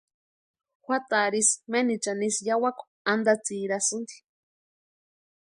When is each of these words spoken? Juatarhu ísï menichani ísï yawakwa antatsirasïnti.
Juatarhu 0.85 1.37
ísï 1.41 1.61
menichani 1.71 2.25
ísï 2.29 2.43
yawakwa 2.49 2.85
antatsirasïnti. 3.11 4.15